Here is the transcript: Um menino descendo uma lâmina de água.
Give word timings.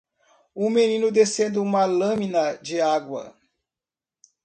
Um 0.55 0.71
menino 0.71 1.11
descendo 1.11 1.61
uma 1.61 1.85
lâmina 1.85 2.57
de 2.57 2.81
água. 2.81 3.37